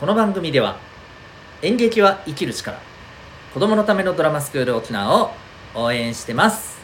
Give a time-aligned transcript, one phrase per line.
[0.00, 0.78] この番組では
[1.60, 2.80] 演劇は生きる力
[3.52, 5.30] 子供のためのドラマスクール沖縄を
[5.74, 6.79] 応援してます。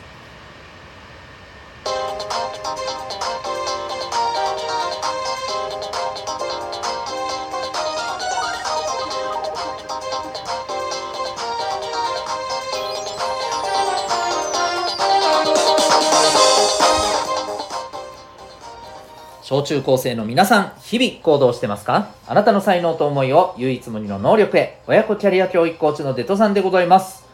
[19.48, 22.10] 小中高生の皆さん、日々行動してますか？
[22.26, 27.24] あなたの才能と思いを唯一無二の能力へ、親子キャリア教育コーチのデトさんでございます。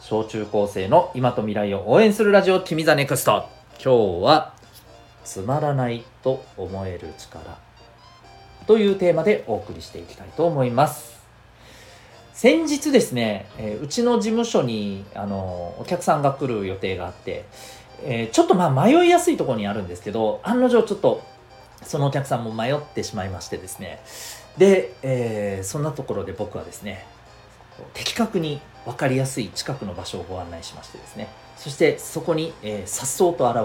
[0.00, 3.48] 小中高生の今と未来を応援するラジオ、君ザネクスト。
[3.84, 4.54] 今日は、
[5.24, 7.58] つまらないと思える力
[8.68, 11.18] というテーマでお送りしていきたいと思います。
[12.32, 17.44] 先日ですね、えうちの事務所にあのお客さんが来る予定があって、
[18.04, 21.34] えちょっとまあ迷いやすいところにあるんですけど案の定ちょっと
[21.82, 24.00] そのお客さんも迷ってしまいましてですね。
[24.58, 27.04] で、えーそんなところで僕はですね
[27.94, 31.28] 的確に分かりやすい近くの場所をご案内しましてですね。
[31.56, 32.52] そしてそこに
[32.86, 33.58] さっそうと現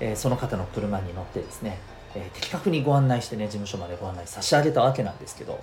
[0.00, 1.78] れ、えーその方の車に乗ってですね、
[2.14, 5.60] えー的確にご案内してね事務所までご案内差し上げたわけなんですけど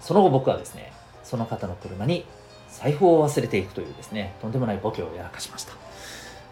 [0.00, 2.26] その後僕はですねその方の車に
[2.68, 5.72] 財布を忘れていくというですねとんでもないボケをやらかしました。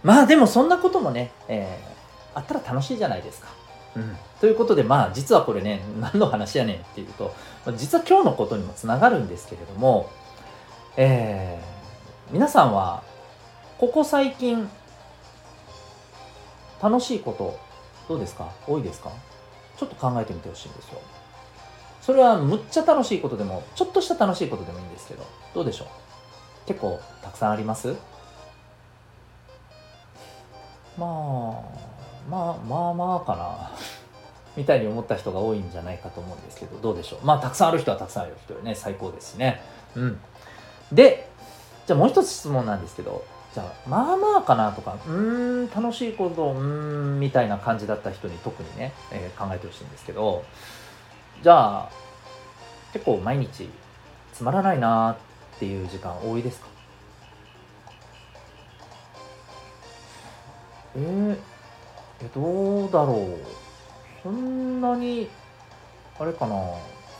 [0.04, 1.92] まあでもそんなこともね、えー
[2.34, 3.48] あったら楽しいじゃないですか。
[3.96, 7.34] うん、ということでまあ実はこれね何の話やねんっていうと
[7.76, 10.10] 実は今日のことにもつながるんですけれども、
[10.96, 11.72] えー
[12.32, 13.02] 皆さんは
[13.76, 14.66] ここ最近
[16.82, 17.58] 楽しいこと
[18.08, 18.50] どうですか？
[18.66, 19.12] 多いですか？
[19.76, 20.98] ちょっと考えてみてほしいんですよ。
[22.00, 25.88] それはむっちゃ楽しいことでもちょっとした楽しいことでもいいんですけどどうでしょう？
[26.66, 27.94] 結構たくさんあります？
[30.96, 31.60] まあ
[32.28, 33.70] まあまあまあかな。
[34.56, 37.24] みたいに思った人が多いんじゃないかと思うんですけどどうでしょう。
[37.24, 39.62] まあたくさんある人はたくさんある人よね最高ですしね。
[39.96, 40.20] うん。
[40.92, 41.28] で
[41.86, 50.44] じゃあもう一つ質問なんですけどじゃあまあまあかなとかうーん楽しいことうーんみたいな感じだった人に特にね、えー考えてほしいんですけど
[51.42, 51.88] じゃあ
[52.92, 53.70] 結構毎日
[54.34, 56.66] つまらないなっていう時間多いですか？
[60.94, 61.38] えー、
[62.34, 63.38] どうだろう。
[64.22, 65.28] そんなに
[66.18, 66.56] あれかな。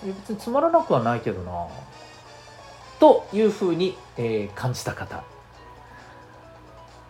[0.04, 1.68] 別につまらなくはないけどな。
[2.98, 5.22] というふうに、えー感じた方。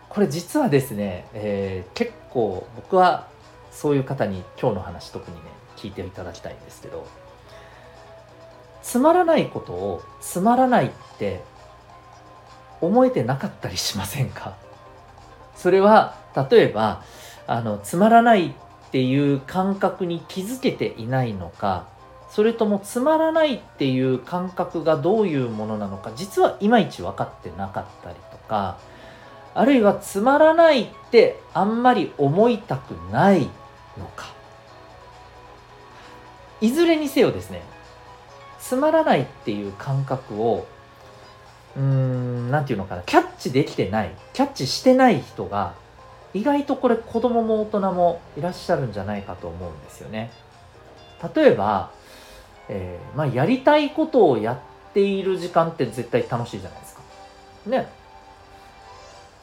[0.09, 3.27] これ実はですね、えー結構僕は
[3.71, 5.43] そういう方に今日の話特にね
[5.75, 7.07] 聞いていただきたいんですけど。
[8.83, 11.41] つまらないことをつまらないって
[12.81, 14.57] 思えてなかったりしませんか？
[15.55, 16.17] それは
[16.51, 17.01] 例えば
[17.47, 18.51] あのつまらないっ
[18.91, 21.87] ていう感覚に気づけていないのか
[22.29, 28.77] それともつまらないっていう感覚がどういうものなのか実はいまいち分かってなかったりとか
[29.55, 33.41] あるいはつまらないってあんまり思いたくない
[33.97, 34.33] のか。
[36.63, 37.61] いずれにせよですね
[38.57, 40.65] つまらないっていう感覚を
[41.75, 45.73] うーんなんていうのかなキャッチできてないキャッチしてない人が
[46.33, 50.31] 意外とこれ子供も大人もいらっしゃるんじゃないかと思うんですよね。
[51.35, 51.91] 例えば、
[52.69, 57.01] えーまあ、やりたいことをやっている時間って絶対楽しいじゃないですか。
[57.67, 57.87] ね。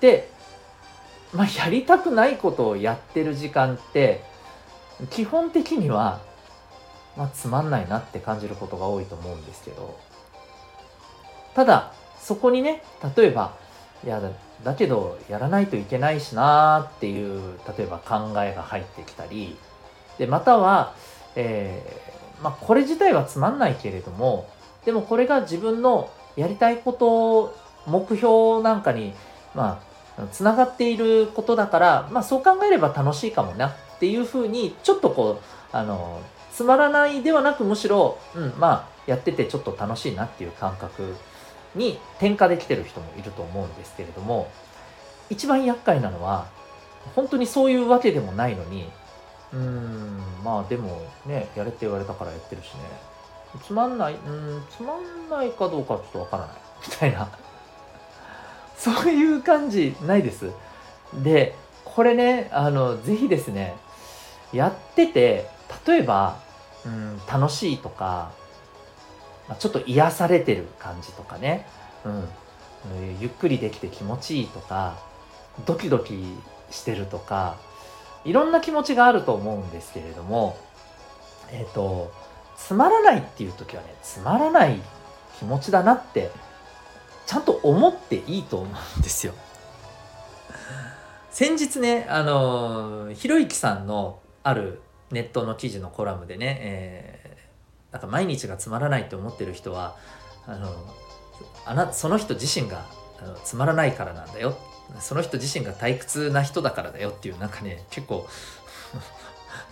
[0.00, 0.30] で、
[1.32, 4.24] まあ、やりたくないことをやってる時間って
[5.10, 6.20] 基本的には、
[7.16, 9.98] まあ、つまんないなって感じることが多いと思うんですけど。
[11.54, 12.82] ただそこにね
[13.16, 13.54] 例えば
[14.04, 14.20] いや
[14.64, 19.56] だけどやらないといけないしなーっていう例えば考えが入ってきたり
[20.18, 20.94] でまたは、
[21.36, 24.48] えーまあ、これ自体はつまんないけれども
[24.84, 27.54] でもこれが自分のやりたいこと
[27.86, 29.14] 目標なんかに
[29.54, 29.80] ま
[30.18, 36.20] あつながっていることだから、まあ、そう考えれば楽しいかもなっていうふうにちょっとこうあの
[36.52, 41.16] つまらないではなくむしろ、うん、まあやっててちょっと楽しいなっていう感覚
[41.74, 44.50] に転化できてる人もいると思うんですけれども
[45.28, 46.48] 一番厄介なのは
[47.14, 48.88] 本当にそういうわけでもないのに
[49.52, 53.10] うんまあでもねやれって言われたからやってるしね。
[53.66, 56.56] つまんないうんつまんないかどうかちょっとわからない。
[56.86, 57.28] みたいな。
[58.76, 60.50] そういう感じないです。
[61.14, 63.74] でこれねあのぜひですね
[64.52, 65.48] やってて
[65.86, 66.36] 例えば
[66.86, 68.30] うん楽しいとか
[69.58, 71.66] ちょっと癒されてる感じとかね、
[72.04, 72.28] うん、
[73.20, 74.98] ゆっくりできて気持ちいいとか
[75.66, 76.22] ドキドキ
[76.70, 77.56] してるとか
[78.24, 80.56] いろんな気持ちがあると思うんですけれども
[81.52, 82.12] えっ、と
[82.56, 84.80] つまらないっていう時はねつまらない
[85.38, 86.30] 気持ちだなって
[87.26, 89.34] ちゃんと思っていいと思うんですよ。
[91.30, 97.29] 先日ねあのひろゆきさんのあるネットの記事のコラムでね、え、
[97.92, 99.96] なんか毎日がつまらないって思ってる人は
[100.46, 100.74] あの
[101.66, 102.86] あなその人自身が
[103.22, 104.56] あのつまらないからなんだよ
[105.00, 108.28] その人自身が退屈な人だからだよっていうなんかね結構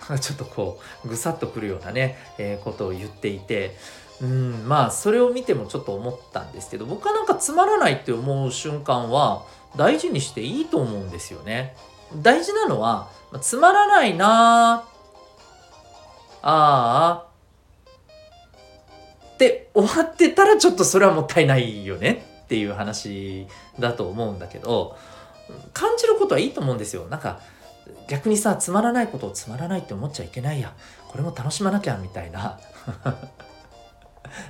[0.21, 3.77] ちょっとこうぐさっとくるようなね、えー、ことを言っていて
[4.21, 9.45] うんまあそれを見てもちょっと思ったんですけど僕はなんかつまらないって思う瞬間は
[9.77, 11.77] 大事にしていいと思うんですよね。
[12.17, 13.09] 大事なのは
[13.43, 14.85] つまらないな
[16.43, 17.28] ああ
[19.39, 23.47] って終わってたらちょっとそれはもったいないよねっていう話
[23.79, 24.97] だと思うんだけど
[25.73, 27.07] 感じることはいいと思うんですよ。
[27.07, 27.41] なんか
[28.09, 30.75] 逆にさつまらないことをつまらないって思っちゃいけないや
[31.09, 32.59] これも楽しまなきゃみたいな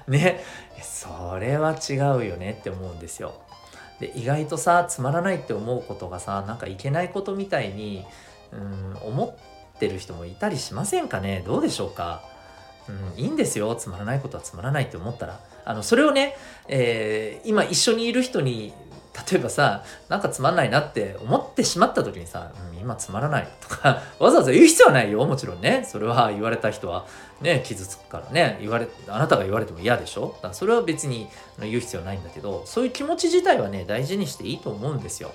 [0.09, 0.43] ね
[0.83, 3.35] それは違うよねって思うんですよ。
[4.01, 8.07] で意外とさつまらないって思うことがさなんかいけないことみたいに
[8.53, 9.37] うん思
[9.75, 12.23] ってる人もいたりしませんかねどうでしょうか
[12.89, 13.75] うん、いいんですよ。
[13.75, 15.41] つまらないことはつまらないって思ったら。
[15.65, 16.35] あのそれをね、
[16.67, 18.73] えー、今一緒にいる人に
[19.31, 25.25] 例えばさなんかつまんないなって思ってしまった時にさ、うん、今つまらないとか わざわざ言う必要はないよ。
[25.27, 25.85] もちろんね。
[25.87, 27.07] それは言われた人は。
[27.41, 28.59] ね傷つくからね。
[28.61, 30.35] 言われあなたが言われても嫌でしょ。
[30.37, 31.29] だからそれは別に
[31.61, 35.33] 言う必要ないんだけどそういう気持ち自体はね大事にしていいと思うんですよ、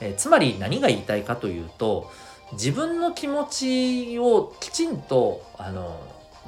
[0.00, 2.10] えー、つまり何が言いたいかというと
[2.52, 5.98] 自分の気持ちをきちんとあの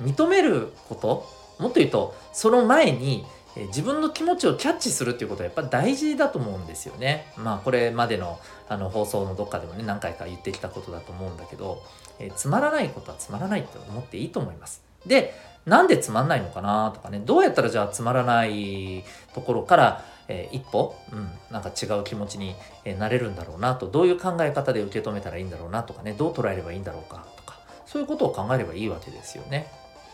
[0.00, 1.26] 認めること？
[1.58, 3.24] もっと言うとその前に
[3.68, 7.32] 自分の気持ちをキャッチするっていうことはやっぱ大事だと思うんですよね。
[7.38, 8.38] まあこれまでの
[8.68, 11.82] あの放送のどっかでもね何回か言ってきたことだと思うんだけど、
[12.18, 14.82] えつまらないことはつまらないって思っていいと思います。
[15.06, 15.32] で
[15.64, 19.02] なんでつまんないのかなとかねどうやったらじゃあつまらない
[19.34, 22.54] ところから、えー、一歩、うん、なんか違う気持ちに、
[22.84, 29.72] えなれるんだろうなとどういう考え方で受け止めたらいいんだろうなとかねどう捉えればいいんだろうかとかそういうことを考えればいいわけですよね。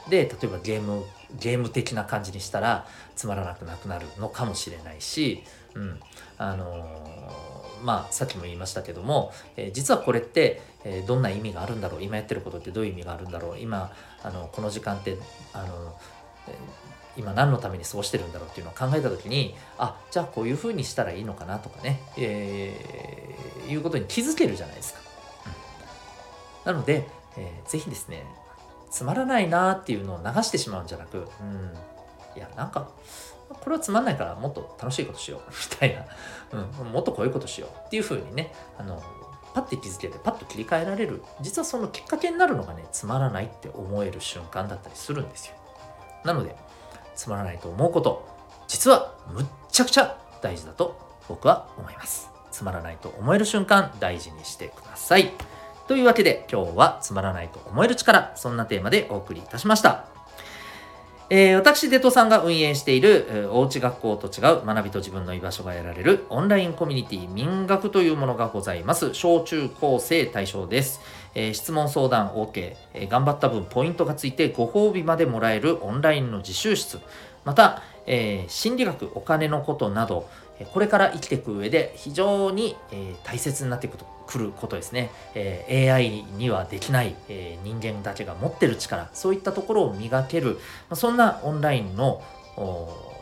[0.08, 1.04] で例えばゲーム
[1.38, 5.42] ゲーム的な感じにしたらつまらなくなくなるのかもしれないし、
[5.74, 6.00] うん
[6.38, 15.16] あのー、まあさっきも言いましたけども、えー、実はこれって、えー、どんな意味があるんだろう今やってることってどういう意味があるんだろう今あのこの時間って
[15.52, 15.96] あの、
[16.48, 16.54] え
[17.16, 23.36] 今何のために過ごしてるんだろうっていうのを考えた時にあじゃあこういうふうにしたらいいのかなとかね、え、
[23.68, 25.00] いうことに気づけるじゃないですか。
[26.66, 27.06] うん、なので、
[27.36, 28.24] えー、ぜひですね
[28.92, 31.26] つまらないなっていうのを流してしまうんじゃなく、うん、
[32.36, 32.90] いや、なんか、
[33.48, 36.04] これはつまんないからもっと楽しいことしよう、 みたいな、
[36.80, 39.02] うん、もっとこういうことしようっていう風にね、あの、
[39.54, 45.54] パッて気づけてパッと切り替えられる、実はそのきっかけになるのがね、つまらないって思える瞬間だったりするんですよ。
[46.24, 46.54] なので、
[47.14, 48.28] つまらないと思うこと、
[48.68, 50.98] 実はむっちゃくちゃ大事だと
[51.28, 52.30] 僕は思います。
[52.50, 55.32] つまらないと思える瞬間、大事にしてください。
[55.92, 60.06] というわけで今日はつまらないと思える力、そんなテーマでお送りいたしました。
[61.28, 69.12] えー、私、デトさんが運営している、おうち学校と違う学びと自分の居場所が得られるオンラインコミュニティ民学というものがございます。
[69.12, 71.02] 小中高生対象です。
[71.34, 77.00] えー、質問相談 OK、えー、頑張った分ポイントがついてご褒美までもらえるオンラインの自習室、
[77.44, 80.28] また、えー、心理学、お金のことなど、
[80.72, 92.22] これから生きていく上で非常に、え大切になってくることですね、え AI にはできない、え人間だけが持ってる力そういったところを磨ける、まそんなオンラインの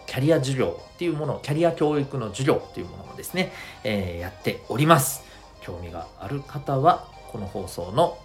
[0.06, 3.52] キャリア授業っていうものキャリア教育の授業っていうものをですね、
[3.84, 5.24] えやっております。
[5.62, 8.18] 興味がある方はこの放送の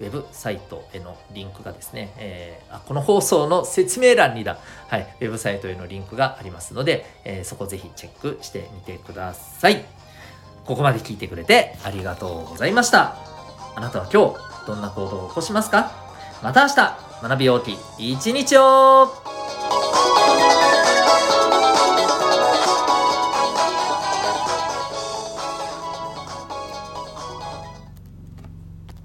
[0.00, 9.84] ウェブサイトへのリンクがですね、えー、あこの放送の説明欄にだ、はい、ウェブサイトへのリンクがありますので、えー、そこぜひチェックしてみてください。
[10.64, 13.16] ここまで聞いてくれてありがとうございました。
[13.74, 15.92] あなたは今日どんな行動を起こしますか？
[16.42, 16.76] また明日
[17.22, 19.08] 学びようき一日を